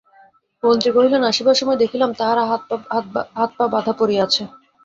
মন্ত্রী 0.63 0.89
কহিলেন, 0.93 1.21
আসিবার 1.23 1.59
সময় 1.61 1.79
দেখিলাম 1.83 2.09
তাহারা 2.19 2.43
হাতপা-বাঁধা 3.35 3.93
পড়িয়া 3.99 4.23
আছে। 4.27 4.43